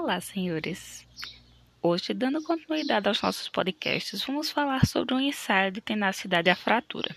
Olá, 0.00 0.20
senhores. 0.20 1.04
Hoje, 1.82 2.14
dando 2.14 2.40
continuidade 2.44 3.08
aos 3.08 3.20
nossos 3.20 3.48
podcasts, 3.48 4.22
vamos 4.22 4.48
falar 4.48 4.86
sobre 4.86 5.12
um 5.12 5.18
ensaio 5.18 5.72
de 5.72 5.80
tenacidade 5.80 6.48
à 6.48 6.54
fratura. 6.54 7.14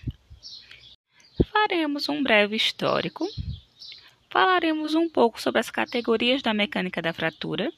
Faremos 1.52 2.08
um 2.08 2.20
breve 2.20 2.56
histórico, 2.56 3.24
falaremos 4.28 4.96
um 4.96 5.08
pouco 5.08 5.40
sobre 5.40 5.60
as 5.60 5.70
categorias 5.70 6.42
da 6.42 6.52
mecânica 6.52 7.00
da 7.00 7.12
fratura, 7.12 7.72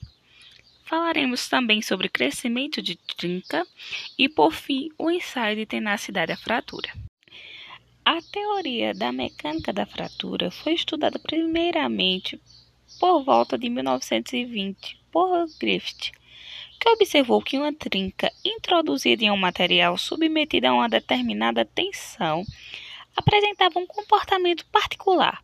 falaremos 0.85 1.51
também 1.51 1.83
sobre 1.83 2.09
crescimento 2.09 2.81
de 2.81 2.97
trinca 2.97 3.65
e, 4.19 4.27
por 4.27 4.53
fim, 4.53 4.89
o 4.97 5.11
ensaio 5.11 5.55
de 5.55 5.67
tenacidade 5.67 6.33
à 6.33 6.37
fratura. 6.37 6.91
A 8.07 8.23
teoria 8.23 8.95
da 8.95 9.13
mecânica 9.13 9.71
da 9.71 9.85
fratura 9.85 10.51
foi 10.51 10.73
estudada 10.73 11.19
primeiramente 11.19 12.41
por 12.99 13.25
volta 13.25 13.57
de 13.59 13.69
1920 13.69 15.01
por 15.11 15.47
Griffith, 15.61 16.13
que 16.81 16.89
observou 16.89 17.41
que 17.41 17.57
uma 17.57 17.73
trinca 17.73 18.31
introduzida 18.45 19.25
em 19.25 19.31
um 19.31 19.37
material 19.37 19.97
submetido 19.97 20.67
a 20.67 20.73
uma 20.75 20.89
determinada 20.89 21.65
tensão 21.65 22.45
apresentava 23.17 23.79
um 23.79 23.87
comportamento 23.87 24.67
particular 24.67 25.43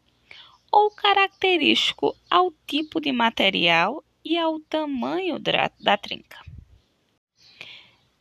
ou 0.70 0.90
característico 0.90 2.16
ao 2.30 2.52
tipo 2.66 3.00
de 3.00 3.12
material 3.12 4.04
e 4.24 4.36
ao 4.36 4.60
tamanho 4.60 5.38
da 5.38 5.96
trinca. 5.96 6.49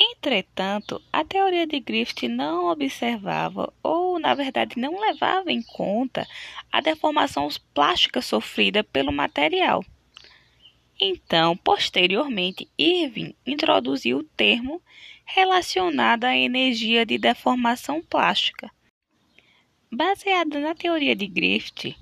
Entretanto, 0.01 1.01
a 1.11 1.25
teoria 1.25 1.67
de 1.67 1.79
Griffith 1.79 2.29
não 2.29 2.71
observava, 2.71 3.73
ou 3.83 4.17
na 4.17 4.33
verdade 4.33 4.79
não 4.79 4.99
levava 4.99 5.51
em 5.51 5.61
conta, 5.61 6.25
a 6.71 6.79
deformação 6.79 7.49
plástica 7.73 8.21
sofrida 8.21 8.81
pelo 8.81 9.11
material. 9.11 9.83
Então, 10.97 11.55
posteriormente, 11.57 12.67
Irving 12.77 13.35
introduziu 13.45 14.19
o 14.19 14.23
termo 14.23 14.81
relacionado 15.25 16.23
à 16.23 16.35
energia 16.35 17.05
de 17.05 17.17
deformação 17.17 18.01
plástica. 18.01 18.71
Baseada 19.91 20.59
na 20.59 20.73
teoria 20.73 21.15
de 21.15 21.27
Griffith, 21.27 21.95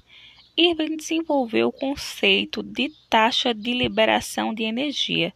Irving 0.56 0.98
desenvolveu 0.98 1.70
o 1.70 1.72
conceito 1.72 2.62
de 2.62 2.92
taxa 3.10 3.54
de 3.54 3.74
liberação 3.74 4.54
de 4.54 4.64
energia 4.64 5.34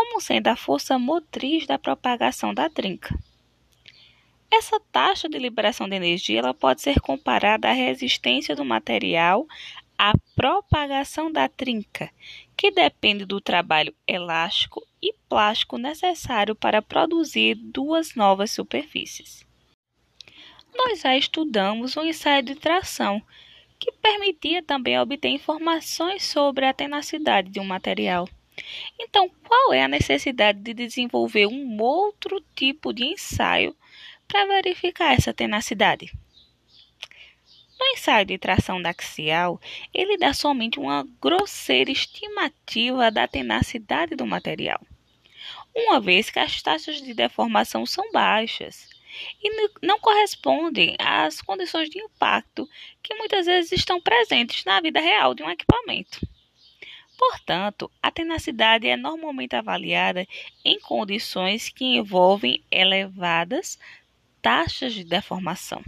como 0.00 0.18
sendo 0.18 0.46
a 0.48 0.56
força 0.56 0.98
motriz 0.98 1.66
da 1.66 1.78
propagação 1.78 2.54
da 2.54 2.70
trinca. 2.70 3.14
Essa 4.50 4.80
taxa 4.90 5.28
de 5.28 5.38
liberação 5.38 5.86
de 5.86 5.94
energia 5.94 6.38
ela 6.38 6.54
pode 6.54 6.80
ser 6.80 6.98
comparada 7.00 7.68
à 7.68 7.72
resistência 7.72 8.56
do 8.56 8.64
material 8.64 9.46
à 9.98 10.14
propagação 10.34 11.30
da 11.30 11.50
trinca, 11.50 12.10
que 12.56 12.70
depende 12.70 13.26
do 13.26 13.42
trabalho 13.42 13.94
elástico 14.08 14.82
e 15.02 15.12
plástico 15.28 15.76
necessário 15.76 16.54
para 16.54 16.80
produzir 16.80 17.54
duas 17.54 18.14
novas 18.14 18.50
superfícies. 18.50 19.44
Nós 20.74 21.02
já 21.02 21.14
estudamos 21.14 21.94
o 21.94 22.02
ensaio 22.02 22.42
de 22.42 22.54
tração, 22.54 23.22
que 23.78 23.92
permitia 23.92 24.62
também 24.62 24.98
obter 24.98 25.28
informações 25.28 26.24
sobre 26.24 26.64
a 26.64 26.72
tenacidade 26.72 27.50
de 27.50 27.60
um 27.60 27.64
material. 27.64 28.26
Então, 28.98 29.30
qual 29.46 29.72
é 29.72 29.82
a 29.82 29.88
necessidade 29.88 30.60
de 30.60 30.74
desenvolver 30.74 31.46
um 31.46 31.80
outro 31.80 32.40
tipo 32.54 32.92
de 32.92 33.04
ensaio 33.04 33.76
para 34.26 34.46
verificar 34.46 35.14
essa 35.14 35.32
tenacidade? 35.32 36.12
No 37.78 37.86
ensaio 37.94 38.26
de 38.26 38.36
tração 38.36 38.80
daxial, 38.80 39.58
ele 39.94 40.18
dá 40.18 40.34
somente 40.34 40.78
uma 40.78 41.06
grosseira 41.20 41.90
estimativa 41.90 43.10
da 43.10 43.26
tenacidade 43.26 44.14
do 44.14 44.26
material, 44.26 44.80
uma 45.74 45.98
vez 45.98 46.28
que 46.28 46.38
as 46.38 46.60
taxas 46.60 47.00
de 47.00 47.14
deformação 47.14 47.86
são 47.86 48.12
baixas 48.12 48.86
e 49.42 49.70
não 49.82 49.98
correspondem 49.98 50.94
às 50.98 51.40
condições 51.40 51.88
de 51.88 51.98
impacto 51.98 52.68
que 53.02 53.14
muitas 53.14 53.46
vezes 53.46 53.72
estão 53.72 54.00
presentes 54.00 54.64
na 54.64 54.80
vida 54.80 55.00
real 55.00 55.34
de 55.34 55.42
um 55.42 55.50
equipamento. 55.50 56.20
Portanto, 57.20 57.90
a 58.02 58.10
tenacidade 58.10 58.88
é 58.88 58.96
normalmente 58.96 59.54
avaliada 59.54 60.26
em 60.64 60.80
condições 60.80 61.68
que 61.68 61.84
envolvem 61.84 62.64
elevadas 62.70 63.78
taxas 64.40 64.94
de 64.94 65.04
deformação. 65.04 65.82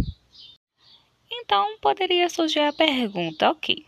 Então, 1.30 1.78
poderia 1.80 2.28
surgir 2.28 2.58
a 2.60 2.72
pergunta: 2.72 3.50
ok, 3.50 3.86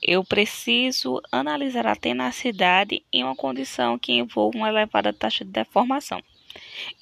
eu 0.00 0.22
preciso 0.22 1.20
analisar 1.32 1.84
a 1.84 1.96
tenacidade 1.96 3.04
em 3.12 3.24
uma 3.24 3.34
condição 3.34 3.98
que 3.98 4.12
envolva 4.12 4.56
uma 4.56 4.68
elevada 4.68 5.12
taxa 5.12 5.44
de 5.44 5.50
deformação. 5.50 6.22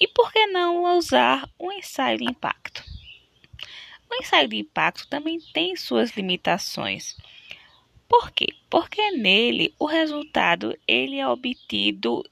E 0.00 0.08
por 0.08 0.32
que 0.32 0.46
não 0.46 0.96
usar 0.96 1.46
um 1.60 1.70
ensaio 1.70 2.16
de 2.16 2.24
impacto? 2.24 2.82
O 4.10 4.14
ensaio 4.14 4.48
de 4.48 4.56
impacto 4.56 5.06
também 5.06 5.38
tem 5.52 5.76
suas 5.76 6.16
limitações 6.16 7.14
por 8.10 8.32
quê? 8.32 8.48
Porque 8.70 9.10
nele 9.10 9.74
o 9.80 9.84
resultado 9.84 10.78
ele 10.86 11.18
é 11.18 11.26
obtido 11.26 12.24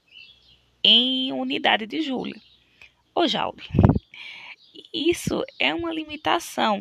em 0.81 1.33
unidade 1.33 1.85
de 1.85 2.01
Joule 2.01 2.41
ou 3.13 3.27
Joule. 3.27 3.61
Isso 4.93 5.43
é 5.59 5.73
uma 5.73 5.93
limitação, 5.93 6.79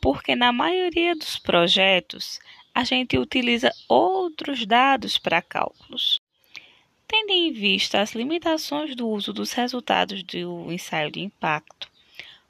porque 0.00 0.34
na 0.34 0.52
maioria 0.52 1.14
dos 1.14 1.38
projetos 1.38 2.40
a 2.74 2.82
gente 2.82 3.16
utiliza 3.16 3.72
outros 3.88 4.66
dados 4.66 5.16
para 5.16 5.40
cálculos. 5.40 6.20
Tendo 7.06 7.30
em 7.30 7.52
vista 7.52 8.00
as 8.00 8.16
limitações 8.16 8.96
do 8.96 9.08
uso 9.08 9.32
dos 9.32 9.52
resultados 9.52 10.24
do 10.24 10.72
ensaio 10.72 11.12
de 11.12 11.20
impacto, 11.20 11.88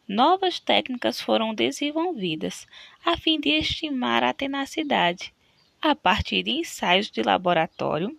novas 0.08 0.58
técnicas 0.58 1.20
foram 1.20 1.54
desenvolvidas 1.54 2.66
a 3.04 3.18
fim 3.18 3.38
de 3.38 3.50
estimar 3.50 4.24
a 4.24 4.32
tenacidade 4.32 5.32
a 5.80 5.94
partir 5.94 6.42
de 6.42 6.50
ensaios 6.50 7.10
de 7.10 7.22
laboratório 7.22 8.16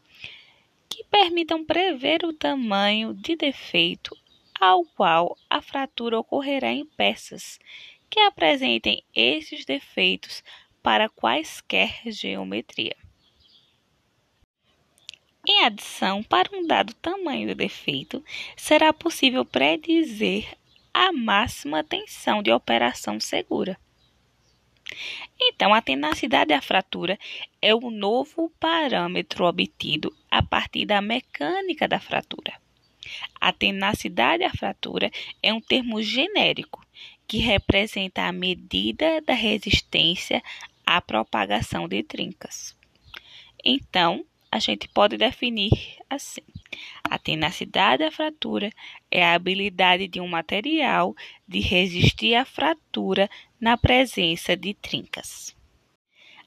que 0.89 1.03
permitam 1.05 1.63
prever 1.63 2.25
o 2.25 2.33
tamanho 2.33 3.13
de 3.13 3.35
defeito 3.35 4.15
ao 4.59 4.83
qual 4.83 5.37
a 5.49 5.61
fratura 5.61 6.19
ocorrerá 6.19 6.71
em 6.71 6.85
peças 6.85 7.59
que 8.09 8.19
apresentem 8.19 9.03
esses 9.15 9.63
defeitos 9.65 10.43
para 10.81 11.07
quaisquer 11.09 12.01
geometria. 12.07 12.95
Em 15.47 15.63
adição, 15.63 16.21
para 16.21 16.55
um 16.55 16.65
dado 16.65 16.93
tamanho 16.95 17.47
de 17.47 17.55
defeito, 17.55 18.23
será 18.57 18.91
possível 18.91 19.45
predizer 19.45 20.57
a 20.93 21.11
máxima 21.11 21.83
tensão 21.83 22.43
de 22.43 22.51
operação 22.51 23.19
segura. 23.19 23.79
Então, 25.39 25.73
a 25.73 25.81
tenacidade 25.81 26.49
da 26.49 26.61
fratura 26.61 27.17
é 27.61 27.73
o 27.73 27.89
novo 27.89 28.51
parâmetro 28.59 29.45
obtido 29.45 30.15
a 30.29 30.41
partir 30.41 30.85
da 30.85 31.01
mecânica 31.01 31.87
da 31.87 31.99
fratura. 31.99 32.53
A 33.39 33.51
tenacidade 33.51 34.43
da 34.43 34.49
fratura 34.51 35.11
é 35.41 35.53
um 35.53 35.61
termo 35.61 36.01
genérico 36.01 36.85
que 37.27 37.37
representa 37.37 38.23
a 38.23 38.31
medida 38.31 39.21
da 39.21 39.33
resistência 39.33 40.43
à 40.85 40.99
propagação 40.99 41.87
de 41.87 42.01
trincas. 42.03 42.75
Então, 43.63 44.25
a 44.51 44.59
gente 44.59 44.87
pode 44.87 45.17
definir 45.17 45.71
assim: 46.09 46.41
a 47.03 47.17
tenacidade 47.19 48.03
da 48.03 48.11
fratura 48.11 48.71
é 49.11 49.23
a 49.23 49.33
habilidade 49.33 50.07
de 50.07 50.19
um 50.19 50.27
material 50.27 51.15
de 51.47 51.59
resistir 51.59 52.35
à 52.35 52.45
fratura 52.45 53.29
na 53.59 53.77
presença 53.77 54.55
de 54.55 54.73
trincas. 54.73 55.55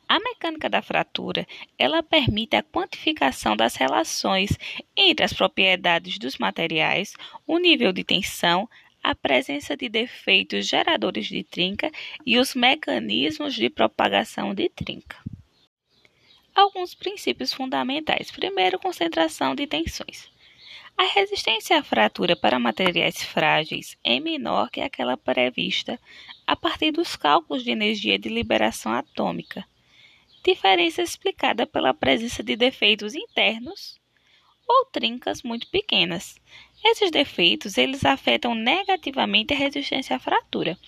A 0.08 0.18
mecânica 0.18 0.68
da 0.68 0.82
fratura, 0.82 1.46
ela 1.78 2.02
permite 2.02 2.54
a 2.54 2.62
quantificação 2.62 3.56
das 3.56 3.76
relações 3.76 4.58
entre 4.94 5.24
as 5.24 5.32
propriedades 5.32 6.18
dos 6.18 6.36
materiais, 6.36 7.14
o 7.46 7.58
nível 7.58 7.92
de 7.92 8.04
tensão, 8.04 8.68
a 9.02 9.14
presença 9.14 9.76
de 9.76 9.88
defeitos 9.88 10.68
geradores 10.68 11.26
de 11.26 11.42
trinca 11.42 11.90
e 12.26 12.38
os 12.38 12.54
mecanismos 12.54 13.54
de 13.54 13.70
propagação 13.70 14.54
de 14.54 14.68
trinca. 14.68 15.16
Alguns 16.54 16.94
princípios 16.94 17.52
fundamentais. 17.52 18.30
Primeiro, 18.30 18.78
concentração 18.78 19.54
de 19.54 19.66
tensões. 19.66 20.30
A 20.96 21.04
resistência 21.04 21.78
à 21.78 21.82
fratura 21.82 22.36
para 22.36 22.58
materiais 22.58 23.22
frágeis 23.22 23.96
é 24.04 24.20
menor 24.20 24.70
que 24.70 24.80
aquela 24.80 25.16
prevista 25.16 25.98
a 26.46 26.54
partir 26.54 26.92
dos 26.92 27.16
cálculos 27.16 27.64
de 27.64 27.70
energia 27.70 28.18
de 28.18 28.28
liberação 28.28 28.92
atômica, 28.92 29.66
diferença 30.44 31.00
explicada 31.00 31.66
pela 31.66 31.94
presença 31.94 32.42
de 32.42 32.54
defeitos 32.54 33.14
internos 33.14 33.98
ou 34.68 34.84
trincas 34.86 35.42
muito 35.42 35.66
pequenas. 35.68 36.36
Esses 36.84 37.10
defeitos 37.10 37.78
eles 37.78 38.04
afetam 38.04 38.54
negativamente 38.54 39.54
a 39.54 39.56
resistência 39.56 40.16
à 40.16 40.18
fratura, 40.18 40.78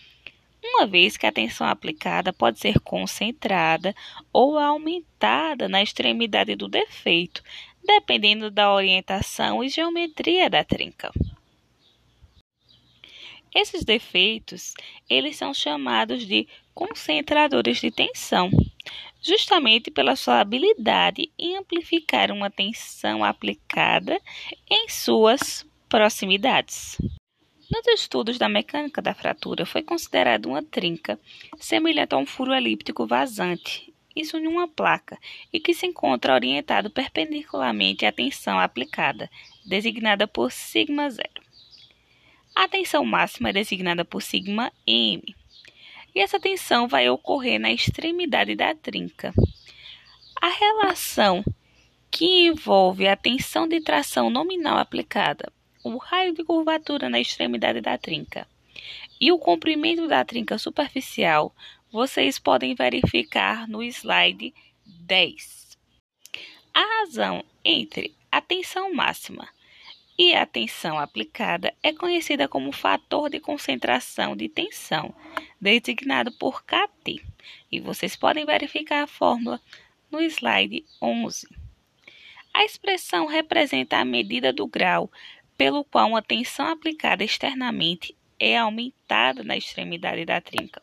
uma 0.65 0.87
vez 0.87 1.17
que 1.17 1.27
a 1.27 1.33
tensão 1.33 1.67
aplicada 1.67 2.33
pode 2.33 2.59
ser 2.59 2.81
concentrada 2.81 3.95
ou 4.33 4.59
aumentada 4.59 5.69
na 5.69 5.83
extremidade 5.83 6.57
do 6.57 6.69
defeito, 6.69 7.43
dependendo 7.85 8.51
da 8.51 8.73
orientação 8.73 9.63
e 9.63 9.69
geometria 9.69 10.49
da 10.49 10.65
trinca. 10.65 11.13
Esses 13.55 13.85
defeitos, 13.85 14.75
eles 15.09 15.37
são 15.37 15.55
chamados 15.55 16.27
de 16.27 16.49
concentradores 16.75 17.81
de 17.81 17.91
tensão, 17.91 18.51
justamente 19.23 19.93
pela 19.93 20.17
sua 20.17 20.41
habilidade 20.41 21.31
em 21.39 21.57
amplificar 21.57 22.33
uma 22.33 22.51
tensão 22.51 23.23
aplicada 23.23 24.21
em 24.69 24.89
suas 24.89 25.65
proximidades. 25.89 26.99
Nos 27.71 27.87
estudos 27.89 28.37
da 28.37 28.49
mecânica 28.49 29.01
da 29.01 29.15
fratura, 29.15 29.65
foi 29.65 29.83
considerada 29.83 30.47
uma 30.47 30.63
trinca 30.63 31.19
semelhante 31.59 32.15
a 32.15 32.19
um 32.19 32.27
furo 32.27 32.53
elíptico 32.53 33.07
vazante, 33.07 33.93
isso 34.15 34.37
em 34.37 34.47
uma 34.47 34.69
placa, 34.69 35.19
e 35.53 35.59
que 35.59 35.73
se 35.73 35.87
encontra 35.87 36.35
orientado 36.35 36.91
perpendicularmente 36.91 38.05
à 38.05 38.13
tensão 38.13 38.59
aplicada, 38.59 39.31
designada 39.65 40.29
por 40.29 40.53
sigma 40.53 41.09
zero. 41.11 41.43
A 42.55 42.69
tensão 42.69 43.05
máxima 43.05 43.49
é 43.49 43.53
designada 43.53 44.05
por 44.05 44.23
sigma 44.23 44.71
m. 44.87 45.35
E 46.15 46.21
essa 46.21 46.39
tensão 46.39 46.87
vai 46.87 47.09
ocorrer 47.09 47.59
na 47.59 47.73
extremidade 47.73 48.55
da 48.55 48.75
trinca. 48.75 49.33
A 50.41 50.49
relação 50.49 51.43
que 52.11 52.47
envolve 52.47 53.09
a 53.09 53.17
tensão 53.17 53.67
de 53.67 53.81
tração 53.81 54.31
nominal 54.31 54.79
aplicada, 54.79 55.53
o 55.85 55.99
raio 55.99 56.33
de 56.33 56.43
curvatura 56.43 57.09
na 57.11 57.21
extremidade 57.21 57.81
da 57.81 57.99
trinca 57.99 58.49
e 59.21 59.31
o 59.31 59.39
comprimento 59.39 60.09
da 60.09 60.25
trinca 60.25 60.59
superficial, 60.59 61.55
vocês 61.93 62.39
podem 62.39 62.75
verificar 62.75 63.69
no 63.69 63.83
slide 63.83 64.53
10. 64.85 65.79
A 66.73 67.01
razão 67.01 67.45
entre 67.65 68.15
a 68.33 68.41
tensão 68.41 68.93
máxima 68.93 69.47
e 70.19 70.35
a 70.35 70.47
tensão 70.47 70.99
aplicada 70.99 71.73
é 71.83 71.93
conhecida 71.93 72.49
como 72.49 72.73
fator 72.73 73.29
de 73.29 73.39
concentração 73.39 74.35
de 74.35 74.49
tensão, 74.49 75.15
designado 75.61 76.33
por 76.33 76.65
KT. 76.65 77.23
E 77.71 77.81
vocês 77.81 78.17
podem 78.17 78.45
verificar 78.45 79.03
a 79.03 79.07
fórmula 79.07 79.61
no 80.11 80.21
slide 80.23 80.85
11. 81.01 81.47
A 82.53 82.65
expressão 82.65 83.27
representa 83.27 83.99
a 83.99 84.05
medida 84.05 84.53
do 84.53 84.65
grau 84.67 85.11
pelo 85.57 85.85
qual 85.85 86.09
uma 86.09 86.23
tensão 86.23 86.67
aplicada 86.69 87.25
externamente 87.25 88.17
é 88.39 88.57
aumentada 88.57 89.43
na 89.43 89.57
extremidade 89.57 90.25
da 90.25 90.41
trinca. 90.41 90.83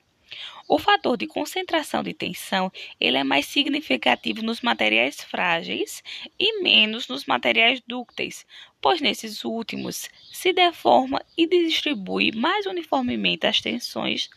O 0.68 0.80
fator 0.80 1.18
de 1.18 1.28
concentração 1.28 2.02
de 2.02 2.14
tensão 2.14 2.72
ele 3.00 3.18
é 3.18 3.24
mais 3.24 3.46
significativo 3.46 4.42
nos 4.42 4.62
materiais 4.62 5.22
frágeis 5.22 6.02
e 6.40 6.62
menos 6.64 7.10
nos 7.10 7.26
materiais 7.26 7.82
dúcteis, 7.86 8.46
pois 8.80 9.02
nesses 9.02 9.44
últimos 9.44 10.10
se 10.32 10.54
deforma 10.54 11.22
e 11.38 11.46
distribui 11.46 12.32
mais 12.32 12.66
uniformemente 12.66 13.46
as 13.46 13.60
tensões 13.60 14.30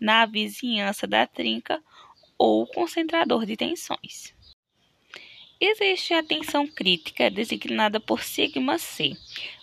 na 0.00 0.26
vizinhança 0.26 1.06
da 1.06 1.26
trinca 1.26 1.80
ou 2.36 2.66
concentrador 2.66 3.46
de 3.46 3.56
tensões. 3.56 4.35
Existe 5.58 6.12
a 6.12 6.22
tensão 6.22 6.66
crítica, 6.66 7.30
designada 7.30 7.98
por 7.98 8.22
sigma 8.22 8.78
C. 8.78 9.16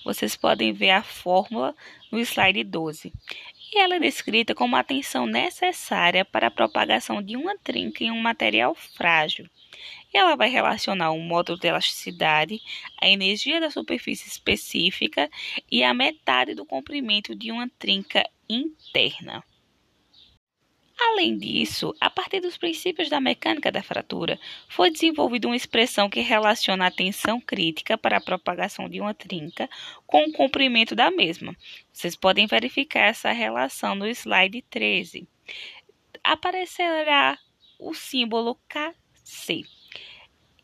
Vocês 0.04 0.36
podem 0.36 0.74
ver 0.74 0.90
a 0.90 1.04
fórmula 1.04 1.76
no 2.12 2.20
slide 2.20 2.64
12 2.64 3.14
e 3.72 3.78
ela 3.78 3.96
é 3.96 4.00
descrita 4.00 4.56
como 4.56 4.76
a 4.76 4.84
tensão 4.84 5.28
necessária 5.28 6.26
para 6.26 6.48
a 6.48 6.52
propagação 6.52 7.22
de 7.22 7.38
uma 7.38 7.56
trinca 7.60 8.04
em 8.04 8.10
um 8.10 8.20
material 8.20 8.74
frágil. 8.74 9.48
E 10.12 10.18
ela 10.18 10.36
vai 10.36 10.50
relacionar 10.50 11.12
o 11.12 11.20
módulo 11.20 11.60
de 11.60 11.68
elasticidade, 11.68 12.60
a 13.00 13.08
energia 13.08 13.60
da 13.60 13.70
superfície 13.70 14.28
específica 14.28 15.30
e 15.72 15.84
a 15.84 15.94
metade 15.94 16.56
do 16.56 16.66
comprimento 16.66 17.36
de 17.36 17.52
uma 17.52 17.70
trinca 17.78 18.28
interna. 18.50 19.44
Além 21.06 21.38
disso, 21.38 21.94
a 22.00 22.10
partir 22.10 22.40
dos 22.40 22.58
princípios 22.58 23.10
da 23.10 23.20
mecânica 23.20 23.70
da 23.70 23.84
fratura, 23.84 24.40
foi 24.70 24.90
desenvolvida 24.90 25.48
uma 25.48 25.56
expressão 25.56 26.10
que 26.10 26.22
relaciona 26.22 26.88
a 26.88 26.92
tensão 26.92 27.42
crítica 27.42 27.98
para 27.98 28.18
a 28.18 28.22
propagação 28.22 28.88
de 28.88 29.02
uma 29.02 29.14
trinca 29.14 29.70
com 30.08 30.24
o 30.24 30.32
comprimento 30.32 30.96
da 30.96 31.12
mesma. 31.12 31.58
Vocês 31.92 32.16
podem 32.16 32.48
verificar 32.48 33.02
essa 33.02 33.34
relação 33.34 33.96
no 33.96 34.08
slide 34.08 34.62
13. 34.70 35.28
Aparecerá 36.24 37.38
o 37.78 37.94
símbolo 37.94 38.58
KC. 38.70 39.64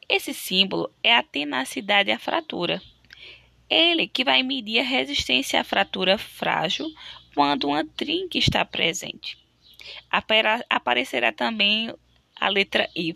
Esse 0.08 0.34
símbolo 0.34 0.90
é 1.04 1.18
a 1.18 1.22
tenacidade 1.22 2.12
à 2.12 2.18
fratura. 2.18 2.82
Ele 3.70 4.08
que 4.08 4.24
vai 4.24 4.42
medir 4.42 4.80
a 4.80 4.84
resistência 4.84 5.60
à 5.60 5.66
fratura 5.66 6.18
frágil 6.18 6.90
quando 7.36 7.68
uma 7.68 7.84
trinca 7.84 8.38
está 8.38 8.64
presente 8.64 9.38
aparecerá 10.70 11.32
também 11.32 11.94
a 12.40 12.48
letra 12.48 12.90
Y, 12.96 13.14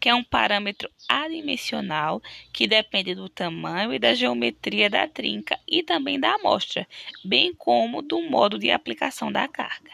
que 0.00 0.08
é 0.08 0.14
um 0.14 0.24
parâmetro 0.24 0.90
adimensional 1.08 2.22
que 2.52 2.66
depende 2.66 3.14
do 3.14 3.28
tamanho 3.28 3.92
e 3.92 3.98
da 3.98 4.14
geometria 4.14 4.88
da 4.88 5.06
trinca 5.06 5.58
e 5.68 5.82
também 5.82 6.18
da 6.18 6.34
amostra, 6.34 6.86
bem 7.24 7.54
como 7.54 8.00
do 8.00 8.22
modo 8.22 8.58
de 8.58 8.70
aplicação 8.70 9.30
da 9.30 9.46
carga. 9.46 9.92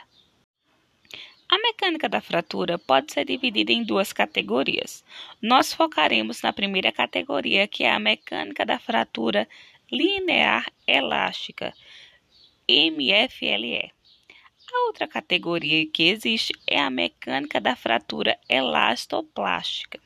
A 1.49 1.59
mecânica 1.59 2.09
da 2.09 2.21
fratura 2.21 2.79
pode 2.79 3.13
ser 3.13 3.27
dividida 3.27 3.71
em 3.71 3.85
duas 3.85 4.13
categorias. 4.13 5.05
Nós 5.41 5.73
focaremos 5.73 6.43
na 6.43 6.53
primeira 6.53 6.91
categoria, 6.91 7.69
que 7.69 7.85
é 7.85 7.93
a 7.93 7.99
mecânica 7.99 8.65
da 8.65 8.79
fratura 8.79 9.47
linear 9.93 10.67
elástica, 10.87 11.73
MFLE. 12.69 13.93
A 14.75 14.87
outra 14.87 15.07
categoria 15.07 15.87
que 15.87 16.09
existe 16.09 16.53
é 16.67 16.81
a 16.81 16.91
mecânica 16.91 17.61
da 17.61 17.77
fratura 17.77 18.37
elastoplástica. 18.49 20.01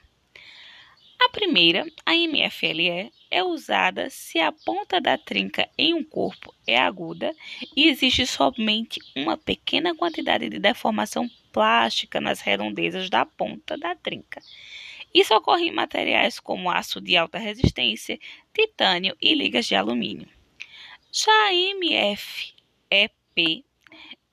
A 1.19 1.31
primeira, 1.31 1.87
a 2.05 2.15
MFLE, 2.15 3.11
é 3.31 3.43
usada 3.43 4.11
se 4.11 4.38
a 4.38 4.53
ponta 4.53 5.00
da 5.00 5.17
trinca 5.17 5.69
em 5.76 5.94
um 5.94 6.05
corpo 6.05 6.55
é 6.67 6.79
aguda 6.79 7.35
e 7.75 7.88
existe 7.88 8.26
somente 8.26 9.00
uma 9.17 9.38
pequena 9.38 9.94
quantidade 9.97 10.50
de 10.50 10.59
deformação 10.59 11.29
plástica 11.50 12.20
nas 12.20 12.41
redondezas 12.41 13.09
da 13.09 13.25
ponta 13.25 13.76
da 13.76 13.97
trinca. 13.97 14.43
Isso 15.12 15.35
ocorre 15.35 15.65
em 15.69 15.73
materiais 15.73 16.39
como 16.39 16.70
aço 16.70 17.01
de 17.01 17.17
alta 17.17 17.39
resistência, 17.39 18.19
titânio 18.53 19.17
e 19.20 19.34
ligas 19.34 19.67
de 19.67 19.75
alumínio. 19.75 20.29
Já 21.10 21.32
a 21.48 21.53
MFEP 21.55 22.55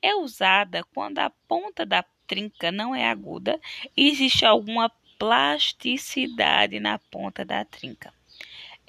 é 0.06 0.16
usada 0.16 0.84
quando 0.94 1.18
a 1.18 1.32
ponta 1.48 1.84
da 1.84 2.06
trinca 2.28 2.72
não 2.72 2.94
é 2.94 3.10
aguda 3.10 3.60
e 3.98 4.08
existe 4.08 4.46
alguma 4.46 4.88
plasticidade 5.18 6.80
na 6.80 7.00
ponta 7.00 7.44
da 7.44 7.66
trinca. 7.66 8.14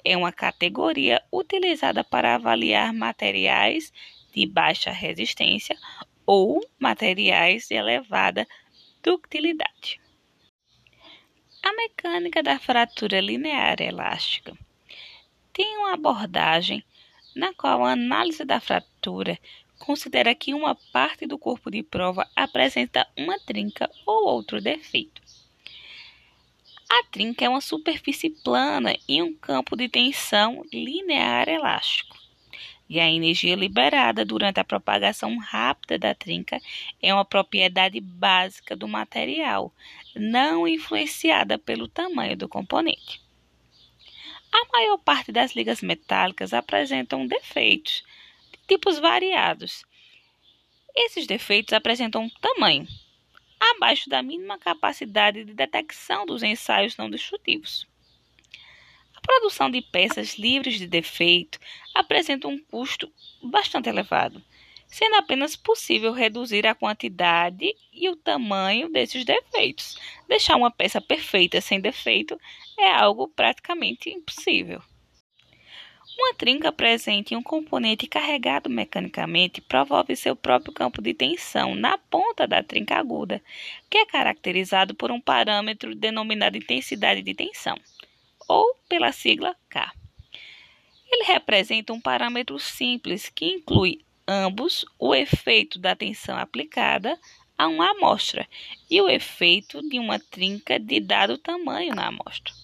É 0.05 0.15
uma 0.15 0.31
categoria 0.31 1.19
utilizada 1.33 2.03
para 2.03 2.35
avaliar 2.35 2.93
materiais 2.93 3.91
de 4.31 4.45
baixa 4.45 4.91
resistência 4.91 5.75
ou 6.23 6.63
materiais 6.77 7.67
de 7.67 7.73
elevada 7.73 8.47
ductilidade. 9.01 9.99
A 11.63 11.73
mecânica 11.73 12.43
da 12.43 12.59
fratura 12.59 13.19
linear 13.19 13.81
elástica 13.81 14.55
tem 15.51 15.77
uma 15.77 15.95
abordagem 15.95 16.83
na 17.35 17.53
qual 17.55 17.83
a 17.83 17.93
análise 17.93 18.45
da 18.45 18.59
fratura 18.59 19.39
considera 19.77 20.33
que 20.35 20.53
uma 20.53 20.75
parte 20.91 21.25
do 21.25 21.37
corpo 21.37 21.69
de 21.71 21.83
prova 21.83 22.27
apresenta 22.35 23.07
uma 23.17 23.39
trinca 23.39 23.89
ou 24.05 24.27
outro 24.27 24.61
defeito. 24.61 25.21
A 26.89 27.03
trinca 27.11 27.43
é 27.43 27.49
uma 27.49 27.59
superfície 27.59 28.29
plana 28.29 28.95
e 29.07 29.21
um 29.21 29.33
campo 29.33 29.75
de 29.75 29.89
tensão 29.89 30.63
linear 30.71 31.49
elástico. 31.49 32.17
E 32.89 32.99
a 33.01 33.09
energia 33.09 33.55
liberada 33.55 34.23
durante 34.23 34.61
a 34.61 34.63
propagação 34.63 35.37
rápida 35.37 35.99
da 35.99 36.15
trinca 36.15 36.61
é 37.01 37.13
uma 37.13 37.25
propriedade 37.25 37.99
básica 37.99 38.75
do 38.75 38.87
material, 38.87 39.73
não 40.15 40.65
influenciada 40.65 41.57
pelo 41.57 41.89
tamanho 41.89 42.37
do 42.37 42.47
componente. 42.47 43.21
A 44.49 44.71
maior 44.71 44.97
parte 44.97 45.31
das 45.31 45.53
ligas 45.53 45.81
metálicas 45.81 46.53
apresentam 46.53 47.27
defeitos, 47.27 48.03
tipos 48.67 48.99
variados. 48.99 49.85
Esses 50.95 51.25
defeitos 51.25 51.73
apresentam 51.73 52.29
tamanho 52.41 52.87
abaixo 53.59 54.09
da 54.09 54.21
mínima 54.21 54.57
capacidade 54.57 55.43
de 55.43 55.53
detecção 55.53 56.25
dos 56.25 56.43
ensaios 56.43 56.97
não 56.97 57.09
destrutivos. 57.09 57.87
A 59.15 59.21
produção 59.21 59.69
de 59.69 59.81
peças 59.81 60.37
livres 60.37 60.77
de 60.77 60.87
defeito 60.87 61.59
apresenta 61.93 62.47
um 62.47 62.59
custo 62.59 63.11
bastante 63.41 63.89
elevado, 63.89 64.43
sendo 64.85 65.15
apenas 65.15 65.55
possível 65.55 66.13
reduzir 66.13 66.65
a 66.67 66.75
quantidade 66.75 67.75
e 67.91 68.09
o 68.09 68.15
tamanho 68.15 68.89
desses 68.89 69.25
defeitos. 69.25 69.99
Deixar 70.27 70.55
uma 70.55 70.71
peça 70.71 71.01
perfeita 71.01 71.59
sem 71.59 71.81
defeito 71.81 72.39
é 72.77 72.89
algo 72.89 73.27
praticamente 73.27 74.09
impossível. 74.09 74.81
Uma 76.19 76.33
trinca 76.33 76.71
presente 76.71 77.35
em 77.35 77.37
um 77.37 77.43
componente 77.43 78.07
carregado 78.07 78.71
mecanicamente 78.71 79.61
promove 79.61 80.15
seu 80.15 80.35
próprio 80.35 80.73
campo 80.73 80.99
de 80.99 81.13
tensão 81.13 81.75
na 81.75 81.95
ponta 81.95 82.47
da 82.47 82.63
trinca 82.63 82.95
aguda, 82.95 83.39
que 83.87 83.99
é 83.99 84.05
caracterizado 84.05 84.95
por 84.95 85.11
um 85.11 85.21
parâmetro 85.21 85.93
denominado 85.93 86.57
intensidade 86.57 87.21
de 87.21 87.35
tensão, 87.35 87.79
ou 88.47 88.75
pela 88.89 89.11
sigla 89.11 89.55
K. 89.69 89.93
Ele 91.07 91.23
representa 91.23 91.93
um 91.93 92.01
parâmetro 92.01 92.57
simples 92.57 93.29
que 93.29 93.45
inclui 93.45 94.03
ambos 94.27 94.85
o 94.97 95.13
efeito 95.13 95.77
da 95.77 95.95
tensão 95.95 96.35
aplicada 96.35 97.17
a 97.55 97.67
uma 97.67 97.91
amostra 97.91 98.47
e 98.89 98.99
o 98.99 99.07
efeito 99.07 99.87
de 99.87 99.99
uma 99.99 100.19
trinca 100.19 100.79
de 100.79 100.99
dado 100.99 101.37
tamanho 101.37 101.93
na 101.93 102.07
amostra. 102.07 102.56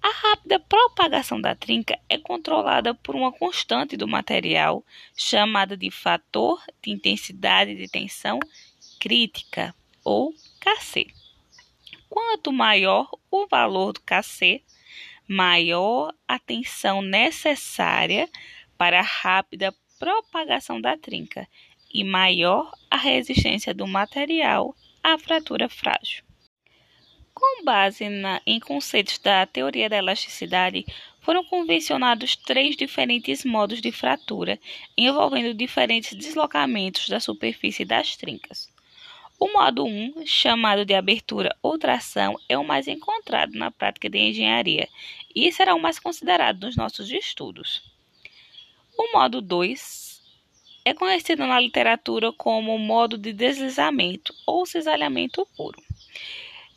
A 0.00 0.10
rápida 0.10 0.60
propagação 0.60 1.40
da 1.40 1.54
trinca 1.54 1.98
é 2.08 2.16
controlada 2.16 2.94
por 2.94 3.16
uma 3.16 3.32
constante 3.32 3.96
do 3.96 4.06
material 4.06 4.84
chamada 5.16 5.76
de 5.76 5.90
fator 5.90 6.62
de 6.82 6.90
intensidade 6.90 7.74
de 7.74 7.88
tensão 7.88 8.38
crítica, 9.00 9.74
ou 10.04 10.32
Kc. 10.60 11.12
Quanto 12.08 12.52
maior 12.52 13.10
o 13.30 13.46
valor 13.46 13.92
do 13.92 14.00
Kc, 14.00 14.62
maior 15.28 16.14
a 16.26 16.38
tensão 16.38 17.02
necessária 17.02 18.28
para 18.76 19.00
a 19.00 19.02
rápida 19.02 19.74
propagação 19.98 20.80
da 20.80 20.96
trinca 20.96 21.46
e 21.92 22.04
maior 22.04 22.72
a 22.90 22.96
resistência 22.96 23.74
do 23.74 23.86
material 23.86 24.74
à 25.02 25.18
fratura 25.18 25.68
frágil. 25.68 26.27
Com 27.38 27.62
base 27.62 28.08
na, 28.08 28.42
em 28.44 28.58
conceitos 28.58 29.16
da 29.18 29.46
teoria 29.46 29.88
da 29.88 29.96
elasticidade, 29.96 30.84
foram 31.20 31.44
convencionados 31.44 32.34
três 32.34 32.74
diferentes 32.74 33.44
modos 33.44 33.80
de 33.80 33.92
fratura, 33.92 34.58
envolvendo 34.96 35.54
diferentes 35.54 36.18
deslocamentos 36.18 37.08
da 37.08 37.20
superfície 37.20 37.84
das 37.84 38.16
trincas. 38.16 38.68
O 39.38 39.52
modo 39.52 39.86
1, 39.86 40.26
chamado 40.26 40.84
de 40.84 40.94
abertura 40.94 41.56
ou 41.62 41.78
tração, 41.78 42.36
é 42.48 42.58
o 42.58 42.64
mais 42.64 42.88
encontrado 42.88 43.52
na 43.52 43.70
prática 43.70 44.10
de 44.10 44.18
engenharia 44.18 44.88
e 45.32 45.52
será 45.52 45.76
o 45.76 45.80
mais 45.80 46.00
considerado 46.00 46.62
nos 46.62 46.74
nossos 46.74 47.08
estudos. 47.08 47.84
O 48.98 49.12
modo 49.12 49.40
2 49.40 50.20
é 50.84 50.92
conhecido 50.92 51.46
na 51.46 51.60
literatura 51.60 52.32
como 52.32 52.76
modo 52.78 53.16
de 53.16 53.32
deslizamento 53.32 54.34
ou 54.44 54.66
cisalhamento 54.66 55.46
puro. 55.56 55.80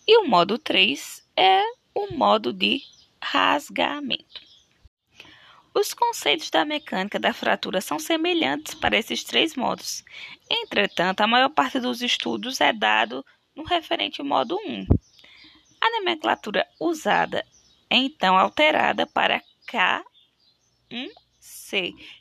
E 0.07 0.17
o 0.17 0.27
modo 0.27 0.57
3 0.57 1.23
é 1.37 1.61
o 1.93 2.13
modo 2.13 2.51
de 2.51 2.81
rasgamento. 3.21 4.41
Os 5.73 5.93
conceitos 5.93 6.49
da 6.49 6.65
mecânica 6.65 7.19
da 7.19 7.33
fratura 7.33 7.79
são 7.79 7.99
semelhantes 7.99 8.73
para 8.73 8.97
esses 8.97 9.23
três 9.23 9.55
modos. 9.55 10.03
Entretanto, 10.49 11.21
a 11.21 11.27
maior 11.27 11.47
parte 11.49 11.79
dos 11.79 12.01
estudos 12.01 12.59
é 12.59 12.73
dado 12.73 13.25
no 13.55 13.63
referente 13.63 14.21
modo 14.21 14.59
1. 14.65 14.85
A 15.79 15.89
nomenclatura 15.91 16.67
usada 16.79 17.45
é 17.89 17.95
então 17.95 18.37
alterada 18.37 19.07
para 19.07 19.41
K1C, 19.69 20.03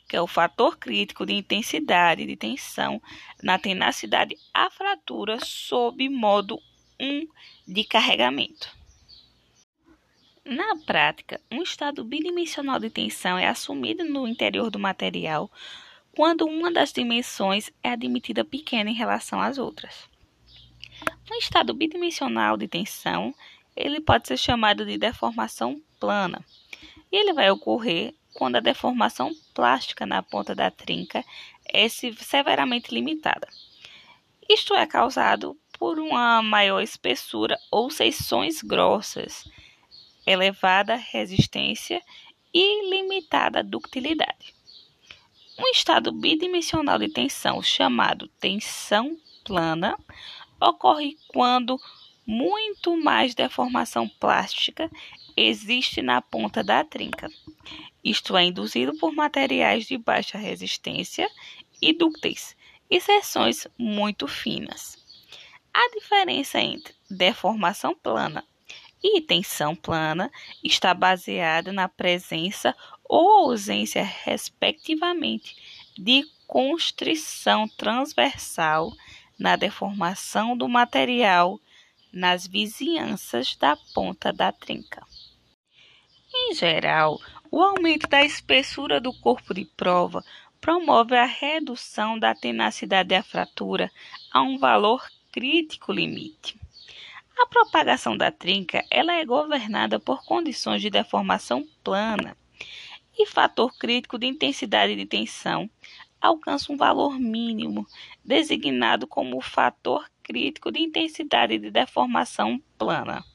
que 0.07 0.15
é 0.15 0.21
o 0.21 0.27
fator 0.27 0.77
crítico 0.77 1.25
de 1.25 1.33
intensidade 1.33 2.25
de 2.25 2.37
tensão 2.37 3.01
na 3.43 3.59
tenacidade 3.59 4.37
à 4.53 4.69
fratura 4.69 5.39
sob 5.43 6.07
modo 6.07 6.57
1 7.01 7.27
de 7.67 7.83
carregamento. 7.83 8.69
Na 10.45 10.75
prática, 10.85 11.41
um 11.51 11.63
estado 11.63 12.03
bidimensional 12.03 12.79
de 12.79 12.91
tensão 12.91 13.39
é 13.39 13.47
assumido 13.47 14.03
no 14.03 14.27
interior 14.27 14.69
do 14.69 14.77
material 14.77 15.49
quando 16.15 16.45
uma 16.45 16.71
das 16.71 16.91
dimensões 16.93 17.71
é 17.81 17.89
admitida 17.89 18.45
pequena 18.45 18.89
em 18.89 18.93
relação 18.93 19.41
às 19.41 19.57
outras. 19.57 20.07
Um 21.31 21.35
estado 21.35 21.73
bidimensional 21.73 22.57
de 22.57 22.67
tensão, 22.67 23.33
ele 23.75 23.99
pode 23.99 24.27
ser 24.27 24.37
chamado 24.37 24.85
de 24.85 24.97
deformação 24.97 25.81
plana. 25.99 26.45
E 27.11 27.15
ele 27.15 27.33
vai 27.33 27.49
ocorrer 27.49 28.13
quando 28.33 28.57
a 28.57 28.61
deformação 28.61 29.31
plástica 29.53 30.05
na 30.05 30.21
ponta 30.21 30.53
da 30.53 30.69
trinca 30.69 31.23
é 31.65 31.87
severamente 31.87 32.93
limitada. 32.93 33.47
Isto 34.49 34.73
é 34.75 34.85
causado 34.85 35.57
por 35.81 35.97
uma 35.97 36.43
maior 36.43 36.79
espessura 36.79 37.57
ou 37.71 37.89
seções 37.89 38.61
grossas, 38.61 39.49
elevada 40.27 40.95
resistência 40.95 41.99
e 42.53 42.87
limitada 42.91 43.63
ductilidade. 43.63 44.53
Um 45.57 45.67
estado 45.69 46.11
bidimensional 46.11 46.99
de 46.99 47.09
tensão, 47.09 47.63
chamado 47.63 48.27
tensão 48.39 49.17
plana, 49.43 49.97
ocorre 50.61 51.17
quando 51.29 51.79
muito 52.27 52.95
mais 52.95 53.33
deformação 53.33 54.07
plástica 54.07 54.87
existe 55.35 55.99
na 56.03 56.21
ponta 56.21 56.63
da 56.63 56.83
trinca. 56.83 57.27
Isto 58.03 58.37
é 58.37 58.43
induzido 58.43 58.95
por 58.99 59.11
materiais 59.13 59.87
de 59.87 59.97
baixa 59.97 60.37
resistência 60.37 61.27
e 61.81 61.91
dúcteis 61.91 62.55
e 62.87 63.01
seções 63.01 63.67
muito 63.79 64.27
finas. 64.27 65.00
A 65.73 65.89
diferença 65.95 66.59
entre 66.59 66.93
deformação 67.09 67.95
plana 67.95 68.43
e 69.03 69.21
tensão 69.21 69.75
plana 69.75 70.31
está 70.63 70.93
baseada 70.93 71.71
na 71.71 71.87
presença 71.87 72.75
ou 73.03 73.49
ausência, 73.49 74.03
respectivamente, 74.03 75.55
de 75.97 76.23
constrição 76.45 77.67
transversal 77.67 78.91
na 79.39 79.55
deformação 79.55 80.55
do 80.55 80.67
material 80.67 81.59
nas 82.11 82.45
vizinhanças 82.45 83.55
da 83.55 83.77
ponta 83.93 84.33
da 84.33 84.51
trinca. 84.51 85.05
Em 86.33 86.53
geral, 86.53 87.19
o 87.49 87.61
aumento 87.61 88.07
da 88.07 88.23
espessura 88.23 88.99
do 88.99 89.13
corpo 89.13 89.53
de 89.53 89.65
prova 89.65 90.23
promove 90.59 91.15
a 91.15 91.25
redução 91.25 92.19
da 92.19 92.35
tenacidade 92.35 93.09
da 93.09 93.23
fratura 93.23 93.91
a 94.31 94.41
um 94.41 94.57
valor 94.57 95.05
crítico 95.31 95.91
limite. 95.91 96.59
A 97.41 97.45
propagação 97.47 98.17
da 98.17 98.31
trinca 98.31 98.85
ela 98.89 99.13
é 99.13 99.25
governada 99.25 99.99
por 99.99 100.23
condições 100.25 100.81
de 100.81 100.89
deformação 100.89 101.67
plana 101.83 102.37
e 103.17 103.25
fator 103.25 103.75
crítico 103.77 104.17
de 104.17 104.27
intensidade 104.27 104.95
de 104.95 105.05
tensão 105.05 105.69
alcança 106.19 106.71
um 106.71 106.77
valor 106.77 107.19
mínimo, 107.19 107.87
designado 108.23 109.07
como 109.07 109.41
fator 109.41 110.07
crítico 110.21 110.71
de 110.71 110.79
intensidade 110.79 111.57
de 111.57 111.71
deformação 111.71 112.61
plana. 112.77 113.25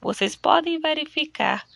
Vocês 0.00 0.34
podem 0.34 0.80
verificar 0.80 1.66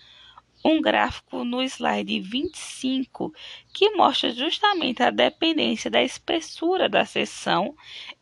um 0.65 0.81
gráfico 0.81 1.45
no 1.45 1.63
slide 1.63 2.19
25 2.21 3.35
que 3.73 3.91
mostra 3.91 4.31
justamente 4.31 5.03
a 5.03 5.11
dependência 5.11 5.91
da 5.91 6.03
espessura 6.03 6.89
da 6.89 7.05
seção 7.05 7.77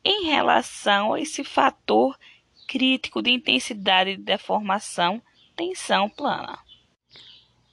em 0.04 0.24
relação 0.24 1.14
a 1.14 1.20
esse 1.20 1.44
fator 1.44 2.18
crítico 2.66 3.22
de 3.22 3.30
intensidade 3.30 4.16
de 4.16 4.22
deformação, 4.22 5.22
tensão 5.54 6.08
plana. 6.08 6.58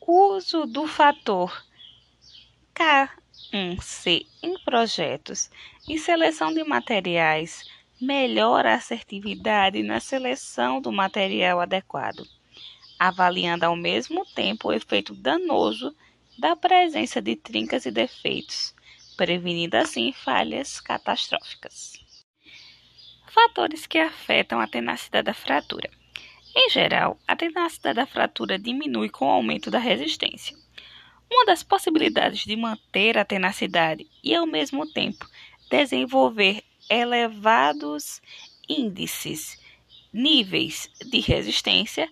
O 0.02 0.36
uso 0.36 0.68
do 0.68 0.86
fator 0.86 1.66
K1C 2.76 4.28
em 4.44 4.60
projetos 4.60 5.50
e 5.88 5.98
seleção 5.98 6.54
de 6.54 6.64
materiais 6.64 7.66
melhora 8.00 8.74
a 8.74 8.76
assertividade 8.76 9.82
na 9.82 10.00
seleção 10.00 10.80
do 10.80 10.92
material 10.92 11.60
adequado 11.60 12.28
avaliando 13.00 13.66
ao 13.66 13.76
mesmo 13.76 14.26
tempo 14.26 14.68
o 14.68 14.74
efeito 14.74 15.16
danoso 15.16 15.96
da 16.38 16.56
presença 16.56 17.22
de 17.22 17.36
trincas 17.36 17.86
e 17.86 17.92
defeitos, 17.92 18.76
prevenindo 19.16 19.76
assim 19.76 20.12
falhas 20.12 20.82
catastróficas. 20.82 21.94
Fatores 23.32 23.88
que 23.88 23.98
afetam 23.98 24.60
a 24.60 24.68
tenacidade 24.68 25.26
da 25.26 25.34
fratura. 25.34 25.90
Em 26.56 26.70
geral, 26.70 27.18
a 27.28 27.36
tenacidade 27.36 27.96
da 27.96 28.06
fratura 28.06 28.60
diminui 28.60 29.10
com 29.10 29.28
o 29.28 29.32
aumento 29.32 29.72
da 29.72 29.80
resistência. 29.80 30.58
Uma 31.32 31.46
das 31.46 31.62
possibilidades 31.62 32.44
de 32.44 32.56
manter 32.56 33.18
a 33.18 33.24
tenacidade 33.24 34.08
e, 34.24 34.36
ao 34.36 34.48
mesmo 34.48 34.92
tempo, 34.92 35.28
desenvolver 35.70 36.64
elevados 36.90 38.20
índices, 38.68 39.60
níveis 40.12 40.90
de 41.06 41.20
resistência 41.20 42.10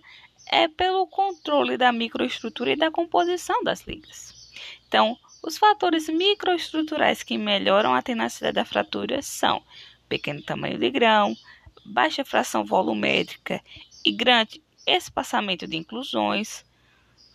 é 0.50 0.68
pelo 0.68 1.06
controle 1.06 1.76
da 1.76 1.92
microestrutura 1.92 2.72
e 2.72 2.76
da 2.76 2.90
composição 2.90 3.62
das 3.62 3.86
ligas. 3.86 4.52
Então, 4.86 5.18
Os 5.42 5.56
fatores 5.56 6.08
microestruturais 6.08 7.22
que 7.22 7.38
melhoram 7.38 7.94
a 7.94 8.02
tenacidade 8.02 8.54
da 8.54 8.64
fratura 8.64 9.22
são 9.22 9.62
pequeno 10.08 10.42
tamanho 10.42 10.78
de 10.78 10.90
grão, 10.90 11.36
baixa 11.84 12.24
fração 12.24 12.64
volumétrica 12.64 13.62
e 14.04 14.10
grande 14.10 14.60
espaçamento 14.86 15.66
de 15.66 15.76
inclusões, 15.76 16.64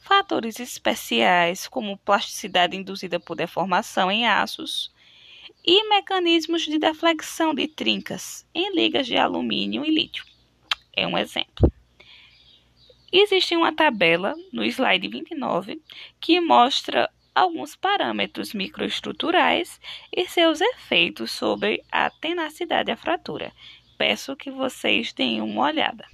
fatores 0.01 0.60
especiais 0.60 1.67
como 1.67 1.98
plasticidade 1.98 2.75
induzida 2.75 3.20
por 3.20 3.36
deformação 3.36 4.12
em 4.12 4.27
aços 4.27 4.91
e 5.65 5.88
mecanismos 5.88 6.63
de 6.63 6.77
deflexão 6.77 7.53
de 7.53 7.67
trincas 7.67 8.46
em 8.53 8.75
ligas 8.75 9.08
de 9.08 9.15
alumínio 9.15 9.86
e 9.86 9.89
lítio. 9.89 10.25
É 10.93 11.08
um 11.08 11.17
exemplo. 11.17 11.72
Existe 13.15 13.55
uma 13.55 13.72
tabela 13.72 14.34
no 14.51 14.65
slide 14.65 15.08
29 15.08 15.79
que 16.20 16.41
mostra 16.41 17.08
alguns 17.36 17.75
parâmetros 17.75 18.55
microestruturais 18.55 19.79
e 20.12 20.27
seus 20.27 20.60
efeitos 20.60 21.29
sobre 21.29 21.84
a 21.91 22.10
tenacidade 22.10 22.88
da 22.88 22.98
fratura. 22.98 23.53
Peço 24.00 24.36
que 24.36 24.50
vocês 24.50 25.13
deem 25.13 25.41
uma 25.41 25.65
olhada. 25.65 26.08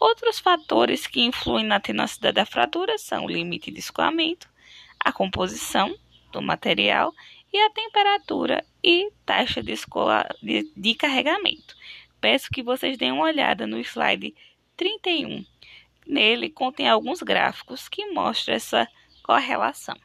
Outros 0.00 0.40
fatores 0.40 1.06
que 1.06 1.20
influem 1.20 1.64
na 1.64 1.78
tenacidade 1.78 2.34
da 2.34 2.44
fratura 2.44 2.98
são 2.98 3.26
o 3.26 3.30
limite 3.30 3.70
de 3.70 3.78
escoamento, 3.78 4.48
a 4.98 5.12
composição 5.12 5.96
do 6.32 6.42
material 6.42 7.14
e 7.52 7.58
a 7.60 7.70
temperatura 7.70 8.64
e 8.82 9.08
taxa 9.24 9.62
de, 9.62 9.74
de, 10.42 10.72
de 10.76 10.94
carregamento. 10.96 11.76
Peço 12.20 12.50
que 12.50 12.60
vocês 12.60 12.98
deem 12.98 13.12
uma 13.12 13.26
olhada 13.26 13.68
no 13.68 13.78
slide 13.78 14.34
31. 14.76 15.51
Nele 16.06 16.50
contém 16.50 16.88
alguns 16.88 17.22
gráficos 17.22 17.88
que 17.88 18.06
mostram 18.12 18.54
essa 18.54 18.88
correlação. 19.22 19.96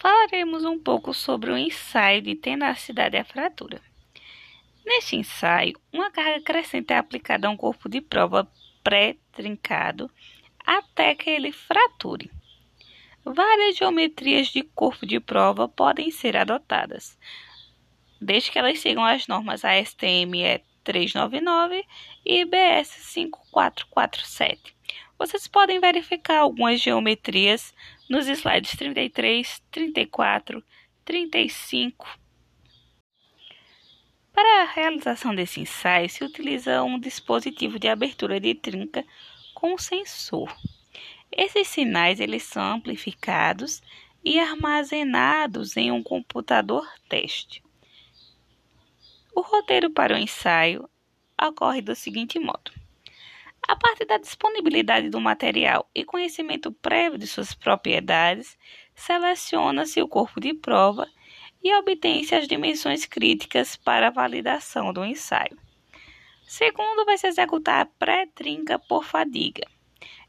Falaremos 0.00 0.64
um 0.64 0.78
pouco 0.78 1.14
sobre 1.14 1.50
o 1.50 1.56
ensaio 1.56 2.20
de 2.22 2.34
tenacidade 2.34 3.16
à 3.16 3.24
fratura. 3.24 3.80
Neste 4.84 5.16
ensaio, 5.16 5.78
uma 5.92 6.10
carga 6.10 6.42
crescente 6.42 6.92
é 6.92 6.98
aplicada 6.98 7.46
a 7.46 7.50
um 7.50 7.56
corpo 7.56 7.88
de 7.88 8.00
prova 8.00 8.50
pré-trincado 8.82 10.10
até 10.66 11.14
que 11.14 11.30
ele 11.30 11.52
frature. 11.52 12.30
Várias 13.24 13.76
geometrias 13.76 14.48
de 14.48 14.62
corpo 14.62 15.06
de 15.06 15.20
prova 15.20 15.68
podem 15.68 16.10
ser 16.10 16.36
adotadas, 16.36 17.16
desde 18.20 18.50
que 18.50 18.58
elas 18.58 18.80
sigam 18.80 19.04
as 19.04 19.28
normas 19.28 19.64
ASTM 19.64 20.34
399 20.82 21.84
e 22.24 22.44
BS 22.44 22.88
5447. 22.88 24.74
Vocês 25.18 25.46
podem 25.46 25.80
verificar 25.80 26.38
algumas 26.40 26.80
geometrias 26.80 27.72
nos 28.08 28.26
slides 28.26 28.76
33, 28.76 29.62
34, 29.70 30.62
35. 31.04 32.18
Para 34.32 34.62
a 34.62 34.72
realização 34.72 35.34
desse 35.34 35.60
ensaio, 35.60 36.08
se 36.08 36.24
utiliza 36.24 36.82
um 36.82 36.98
dispositivo 36.98 37.78
de 37.78 37.88
abertura 37.88 38.40
de 38.40 38.54
trinca 38.54 39.04
com 39.54 39.76
sensor. 39.78 40.52
Esses 41.30 41.68
sinais 41.68 42.18
eles 42.18 42.42
são 42.42 42.76
amplificados 42.76 43.80
e 44.24 44.38
armazenados 44.38 45.76
em 45.76 45.92
um 45.92 46.02
computador 46.02 46.86
teste. 47.08 47.62
Roteiro 49.52 49.90
para 49.90 50.14
o 50.14 50.18
ensaio 50.18 50.88
ocorre 51.38 51.82
do 51.82 51.94
seguinte 51.94 52.38
modo: 52.38 52.72
a 53.68 53.76
partir 53.76 54.06
da 54.06 54.16
disponibilidade 54.16 55.10
do 55.10 55.20
material 55.20 55.90
e 55.94 56.06
conhecimento 56.06 56.72
prévio 56.72 57.18
de 57.18 57.26
suas 57.26 57.52
propriedades, 57.52 58.56
seleciona-se 58.94 60.00
o 60.00 60.08
corpo 60.08 60.40
de 60.40 60.54
prova 60.54 61.06
e 61.62 61.70
obtém-se 61.74 62.34
as 62.34 62.48
dimensões 62.48 63.04
críticas 63.04 63.76
para 63.76 64.06
a 64.06 64.10
validação 64.10 64.90
do 64.90 65.04
ensaio. 65.04 65.58
Segundo, 66.46 67.04
vai 67.04 67.18
se 67.18 67.26
executar 67.26 67.82
a 67.82 67.86
pré-trinca 67.86 68.78
por 68.78 69.04
fadiga. 69.04 69.66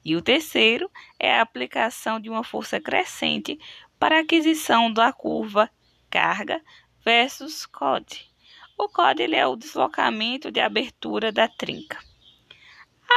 E 0.04 0.18
o 0.18 0.22
terceiro 0.22 0.92
é 1.18 1.34
a 1.34 1.42
aplicação 1.42 2.20
de 2.20 2.30
uma 2.30 2.44
força 2.44 2.78
crescente 2.78 3.58
para 3.98 4.18
a 4.18 4.20
aquisição 4.20 4.92
da 4.92 5.14
curva 5.14 5.72
carga 6.10 6.62
versus 7.06 7.66
COD. 7.66 8.33
O 8.78 8.90
COD 8.90 9.34
é 9.34 9.48
o 9.48 9.56
deslocamento 9.56 10.52
de 10.52 10.60
abertura 10.60 11.32
da 11.32 11.48
trinca. 11.48 12.00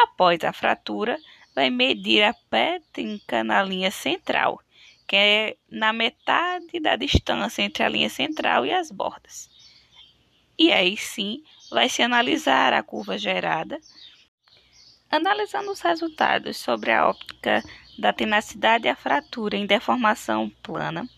Após 0.02 0.44
a 0.44 0.52
fratura, 0.52 1.18
vai 1.54 1.70
medir 1.70 2.22
a 2.22 2.34
pré-trinca 2.50 3.42
na 3.42 3.62
linha 3.62 3.90
central, 3.90 4.60
que 5.06 5.16
é 5.16 5.56
na 5.70 5.92
metade 5.92 6.78
da 6.80 6.96
distância 6.96 7.62
entre 7.62 7.82
a 7.82 7.88
linha 7.88 8.10
central 8.10 8.66
e 8.66 8.72
as 8.72 8.90
bordas. 8.90 9.48
E 10.58 10.72
aí 10.72 10.96
sim 10.96 11.42
vai 11.70 11.88
se 11.88 12.02
analisar 12.02 12.72
a 12.72 12.82
curva 12.82 13.18
gerada 13.18 13.80
Analisando 15.10 15.70
os 15.70 15.80
resultados 15.80 16.56
sobre 16.56 16.90
a 16.90 17.08
óptica 17.08 17.62
da 17.96 18.12
tenacidade 18.12 18.88
a 18.88 18.96
fratura 18.96 19.56
em 19.56 19.64
deformação 19.64 20.50
plana, 20.62 21.08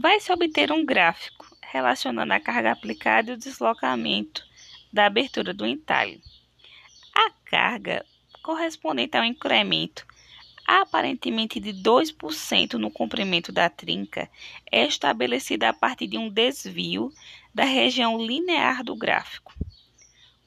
vai-se 0.00 0.32
obter 0.32 0.70
um 0.70 0.84
gráfico 0.84 1.49
relacionando 1.70 2.32
a 2.32 2.40
carga 2.40 2.72
aplicada 2.72 3.30
e 3.30 3.34
o 3.34 3.38
deslocamento 3.38 4.44
da 4.92 5.06
abertura 5.06 5.54
do 5.54 5.66
entalhe. 5.66 6.20
A 7.14 7.30
carga 7.44 8.04
correspondente 8.42 9.16
ao 9.16 9.24
incremento 9.24 10.06
aparentemente 10.66 11.58
de 11.58 11.72
2% 11.72 12.74
no 12.74 12.90
comprimento 12.90 13.50
da 13.50 13.68
trinca 13.68 14.30
é 14.70 14.86
estabelecida 14.86 15.68
a 15.68 15.72
partir 15.72 16.06
de 16.06 16.18
um 16.18 16.28
desvio 16.28 17.12
da 17.54 17.64
região 17.64 18.24
linear 18.24 18.84
do 18.84 18.94
gráfico 18.94 19.52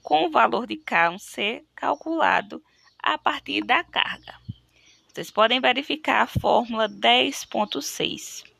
com 0.01 0.25
o 0.25 0.29
valor 0.29 0.67
de 0.67 0.75
K 0.75 1.17
ser 1.17 1.65
calculado 1.73 2.61
a 2.99 3.17
partir 3.17 3.63
da 3.63 3.83
carga. 3.83 4.35
Vocês 5.07 5.31
podem 5.31 5.61
verificar 5.61 6.23
a 6.23 6.27
fórmula 6.27 6.89
10.6. 6.89 8.52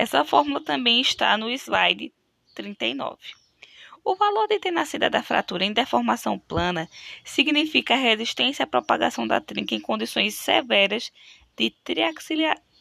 Essa 0.00 0.24
fórmula 0.24 0.64
também 0.64 1.02
está 1.02 1.36
no 1.36 1.50
slide 1.50 2.10
39. 2.54 3.18
O 4.02 4.16
valor 4.16 4.48
de 4.48 4.58
tenacidade 4.58 5.12
da 5.12 5.22
fratura 5.22 5.62
em 5.62 5.74
deformação 5.74 6.38
plana 6.38 6.88
significa 7.22 7.92
a 7.92 7.98
resistência 7.98 8.62
à 8.62 8.66
propagação 8.66 9.26
da 9.26 9.42
trinca 9.42 9.74
em 9.74 9.80
condições 9.80 10.36
severas 10.36 11.12
de 11.54 11.70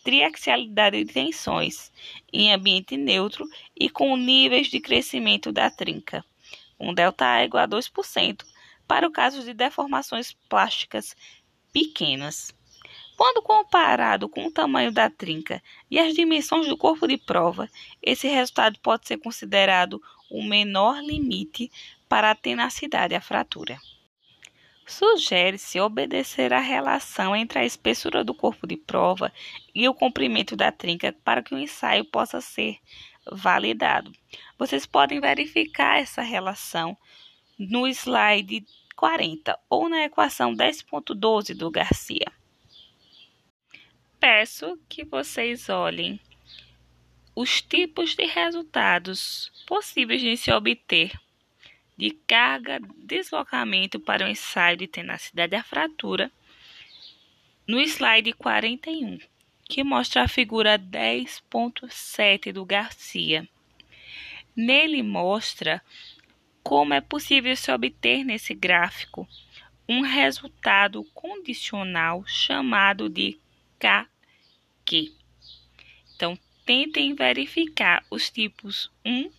triaxialidade 0.02 1.04
de 1.04 1.12
tensões 1.12 1.92
em 2.32 2.54
ambiente 2.54 2.96
neutro 2.96 3.46
e 3.76 3.90
com 3.90 4.16
níveis 4.16 4.68
de 4.68 4.80
crescimento 4.80 5.52
da 5.52 5.70
trinca 5.70 6.24
um 6.80 6.94
ΔA 6.96 7.44
igual 7.44 7.66
a 7.66 7.68
2%, 7.68 8.46
para 8.88 9.06
o 9.06 9.12
caso 9.12 9.44
de 9.44 9.54
deformações 9.54 10.32
plásticas 10.48 11.14
pequenas. 11.74 12.58
Quando 13.20 13.42
comparado 13.42 14.30
com 14.30 14.46
o 14.46 14.52
tamanho 14.52 14.94
da 14.94 15.10
trinca 15.10 15.62
e 15.92 16.00
as 16.00 16.14
dimensões 16.14 16.70
do 16.70 16.78
corpo 16.78 17.06
de 17.06 17.18
prova, 17.18 17.70
esse 18.02 18.30
resultado 18.30 18.80
pode 18.80 19.06
ser 19.06 19.18
considerado 19.18 20.02
o 20.32 20.42
menor 20.42 21.04
limite 21.04 21.70
para 22.08 22.32
a 22.32 22.36
tenacidade 22.36 23.14
à 23.14 23.20
fratura. 23.20 23.78
Sugere-se 24.88 25.82
obedecer 25.82 26.54
à 26.54 26.62
relação 26.62 27.36
entre 27.36 27.60
a 27.60 27.66
espessura 27.66 28.24
do 28.24 28.34
corpo 28.34 28.66
de 28.66 28.78
prova 28.78 29.34
e 29.76 29.86
o 29.90 29.94
comprimento 29.94 30.56
da 30.56 30.72
trinca 30.72 31.14
para 31.22 31.44
que 31.44 31.54
o 31.54 31.60
ensaio 31.60 32.06
possa 32.06 32.40
ser 32.40 32.78
validado. 33.30 34.14
Vocês 34.58 34.86
podem 34.86 35.20
verificar 35.20 36.00
essa 36.00 36.22
relação 36.22 36.98
no 37.60 37.86
slide 37.86 38.66
40 38.96 39.60
ou 39.70 39.90
na 39.90 40.06
equação 40.06 40.56
10.12 40.56 41.54
do 41.54 41.70
Garcia. 41.70 42.39
Peço 44.20 44.78
que 44.90 45.06
vocês 45.06 45.70
olhem 45.70 46.20
os 47.34 47.62
tipos 47.62 48.16
de 48.16 48.26
resultados 48.26 49.50
possíveis 49.66 50.22
de 50.22 50.36
se 50.36 50.52
obter 50.52 51.18
de 51.98 52.12
carga, 52.28 52.82
deslocamento 52.98 54.00
para 54.00 54.26
o 54.26 54.28
ensaio 54.28 54.76
de 54.76 54.88
tenacidade 54.88 55.52
da 55.52 55.64
fratura 55.64 56.30
no 57.66 57.80
slide 57.80 58.34
41 58.34 59.20
que 59.70 59.84
mostra 59.84 60.24
a 60.24 60.28
figura 60.28 60.78
10.7 60.78 62.52
do 62.52 62.66
Garcia. 62.66 63.48
Nele 64.56 65.04
mostra 65.04 65.82
como 66.62 66.94
é 66.94 67.00
possível 67.00 67.56
se 67.56 67.72
obter 67.72 68.26
nesse 68.26 68.54
gráfico 68.54 69.28
um 69.88 70.02
resultado 70.02 71.04
condicional 71.14 72.26
chamado 72.28 73.08
de 73.08 73.40
KQ. 73.80 75.14
Então, 76.16 76.38
tentem 76.66 77.16
verificar 77.16 78.06
os 78.12 78.30
tipos 78.30 78.92
1, 79.06 79.32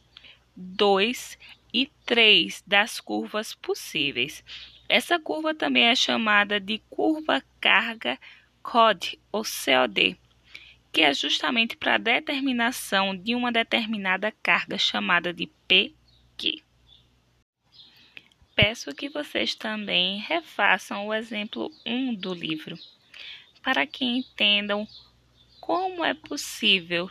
2 0.56 1.38
e 1.72 1.86
3 2.04 2.64
das 2.66 3.00
curvas 3.00 3.54
possíveis. 3.54 4.42
Essa 4.88 5.18
curva 5.18 5.54
também 5.54 5.84
é 5.84 5.94
chamada 5.94 6.58
de 6.58 6.78
curva 6.90 7.42
carga 7.60 8.18
COD 8.62 9.18
ou 9.30 9.42
COD, 9.44 10.18
que 10.92 11.02
é 11.02 11.14
justamente 11.14 11.76
para 11.76 11.94
a 11.94 11.98
determinação 11.98 13.16
de 13.16 13.34
uma 13.34 13.52
determinada 13.52 14.32
carga 14.42 14.76
chamada 14.76 15.32
de 15.32 15.46
PQ. 15.68 16.62
Peço 18.54 18.94
que 18.94 19.08
vocês 19.08 19.54
também 19.54 20.18
refaçam 20.18 21.06
o 21.06 21.14
exemplo 21.14 21.70
1 21.86 22.14
do 22.14 22.34
livro, 22.34 22.76
para 23.62 23.86
que 23.86 24.04
entendam 24.04 24.86
como 25.60 26.04
é 26.04 26.14
possível 26.14 27.10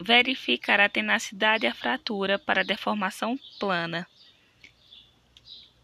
verificar 0.00 0.80
a 0.80 0.88
tenacidade 0.88 1.64
e 1.64 1.68
a 1.68 1.74
fratura 1.74 2.38
para 2.38 2.60
a 2.60 2.64
deformação 2.64 3.38
plana, 3.58 4.06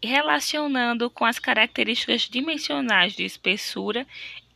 relacionando 0.01 1.09
com 1.09 1.25
as 1.25 1.39
características 1.39 2.23
dimensionais 2.23 3.13
de 3.13 3.23
espessura 3.23 4.07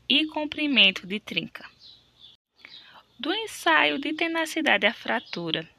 e 0.07 0.25
comprimento 0.27 1.05
de 1.05 1.19
trinca. 1.19 1.69
Do 3.19 3.33
ensaio 3.33 3.99
de 3.99 4.13
tenacidade 4.13 4.85
à 4.85 4.93
fratura 4.93 5.69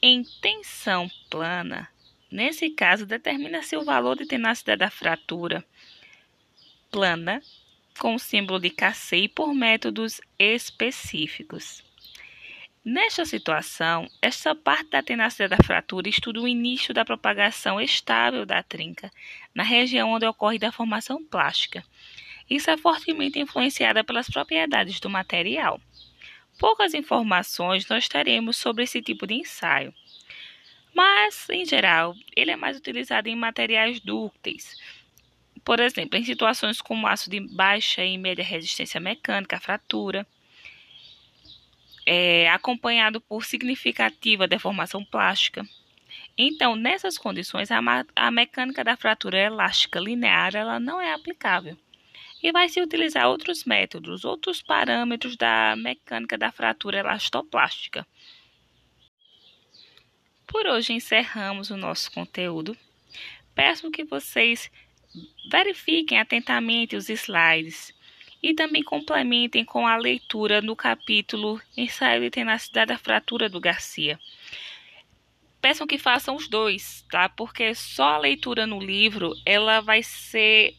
em 0.00 0.22
tensão 0.40 1.10
plana, 1.28 1.88
nesse 2.30 2.70
caso, 2.70 3.04
determina-se 3.04 3.76
o 3.76 3.84
valor 3.84 4.16
de 4.16 4.26
tenacidade 4.26 4.78
da 4.78 4.90
fratura 4.90 5.64
plana 6.90 7.42
com 7.98 8.14
o 8.14 8.18
símbolo 8.18 8.58
de 8.58 8.70
KC 8.70 9.28
por 9.34 9.52
métodos 9.54 10.20
específicos. 10.38 11.84
Nesta 12.84 13.26
situação, 13.26 14.08
esta 14.22 14.54
parte 14.54 14.90
da 14.90 15.02
tenacidade 15.02 15.56
da 15.56 15.62
fratura 15.62 16.08
estuda 16.08 16.40
o 16.40 16.48
início 16.48 16.94
da 16.94 17.04
propagação 17.04 17.78
estável 17.78 18.46
da 18.46 18.62
trinca 18.62 19.10
na 19.54 19.62
região 19.62 20.10
onde 20.10 20.24
ocorre 20.24 20.58
a 20.64 20.72
formação 20.72 21.22
plástica. 21.22 21.84
Isso 22.48 22.70
é 22.70 22.78
fortemente 22.78 23.38
influenciada 23.38 24.02
pelas 24.02 24.30
propriedades 24.30 25.00
do 25.00 25.10
material. 25.10 25.78
Poucas 26.58 26.94
informações 26.94 27.86
nós 27.88 28.08
teremos 28.08 28.56
sobre 28.56 28.84
esse 28.84 29.02
tipo 29.02 29.26
de 29.26 29.34
ensaio, 29.34 29.92
mas, 30.94 31.48
em 31.50 31.64
geral, 31.64 32.14
ele 32.34 32.50
é 32.50 32.56
mais 32.56 32.76
utilizado 32.76 33.28
em 33.28 33.36
materiais 33.36 34.00
dúcteis, 34.00 34.76
por 35.68 35.80
exemplo, 35.80 36.18
em 36.18 36.24
situações 36.24 36.80
como 36.80 37.06
aço 37.06 37.28
de 37.28 37.40
baixa 37.40 38.02
e 38.02 38.16
média 38.16 38.42
resistência 38.42 38.98
mecânica 38.98 39.56
à 39.56 39.60
fratura 39.60 40.26
é, 42.06 42.48
acompanhado 42.48 43.20
por 43.20 43.44
significativa 43.44 44.48
deformação 44.48 45.04
plástica. 45.04 45.62
Então, 46.38 46.74
nessas 46.74 47.18
condições, 47.18 47.70
a, 47.70 47.80
a 48.16 48.30
mecânica 48.30 48.82
da 48.82 48.96
fratura 48.96 49.36
elástica 49.36 50.00
linear 50.00 50.56
ela 50.56 50.80
não 50.80 50.98
é 50.98 51.12
aplicável. 51.12 51.76
E 52.42 52.50
vai 52.50 52.70
se 52.70 52.80
utilizar 52.80 53.28
outros 53.28 53.64
métodos, 53.66 54.24
outros 54.24 54.62
parâmetros 54.62 55.36
da 55.36 55.76
mecânica 55.76 56.38
da 56.38 56.50
fratura 56.50 57.00
elastoplástica. 57.00 58.06
Por 60.46 60.66
hoje 60.66 60.94
encerramos 60.94 61.68
o 61.68 61.76
nosso 61.76 62.10
conteúdo. 62.10 62.74
Peço 63.54 63.90
que 63.90 64.02
vocês 64.02 64.70
verifiquem 65.50 66.18
atentamente 66.18 66.96
os 66.96 67.08
slides 67.08 67.94
e 68.42 68.54
também 68.54 68.82
complementem 68.82 69.64
com 69.64 69.86
a 69.86 69.96
leitura 69.96 70.60
no 70.60 70.76
capítulo 70.76 71.60
Ensaio 71.76 72.20
de 72.20 72.30
Tenacidade 72.30 72.88
da 72.88 72.98
Fratura 72.98 73.48
do 73.48 73.60
Garcia. 73.60 74.18
Peçam 75.60 75.86
que 75.86 75.98
façam 75.98 76.36
os 76.36 76.46
dois, 76.48 77.04
tá? 77.10 77.28
Porque 77.28 77.74
só 77.74 78.14
a 78.14 78.18
leitura 78.18 78.66
no 78.66 78.78
livro, 78.78 79.34
ela 79.44 79.80
vai 79.80 80.02
ser 80.02 80.76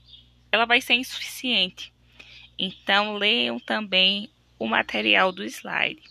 ela 0.52 0.66
vai 0.66 0.82
ser 0.82 0.94
insuficiente. 0.94 1.94
Então 2.58 3.16
leiam 3.16 3.60
também 3.60 4.30
o 4.58 4.68
material 4.68 5.32
do 5.32 5.44
slide. 5.44 6.02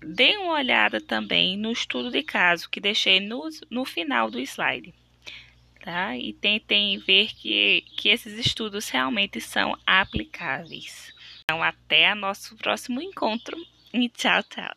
Deem 0.00 0.38
uma 0.38 0.54
olhada 0.54 1.00
também 1.00 1.56
no 1.56 1.70
estudo 1.70 2.10
de 2.10 2.22
caso 2.22 2.68
que 2.68 2.80
deixei 2.80 3.20
no, 3.20 3.48
no 3.70 3.84
final 3.84 4.30
do 4.30 4.40
slide 4.40 4.94
tá? 5.86 6.16
E 6.16 6.32
tentem 6.32 6.98
ver 6.98 7.32
que, 7.32 7.82
que 7.96 8.08
esses 8.08 8.36
estudos 8.44 8.88
realmente 8.88 9.40
são 9.40 9.78
aplicáveis. 9.86 11.14
Então, 11.44 11.62
até 11.62 12.12
nosso 12.12 12.56
próximo 12.56 13.00
encontro 13.00 13.56
e 13.94 14.08
tchau, 14.08 14.42
tchau. 14.42 14.74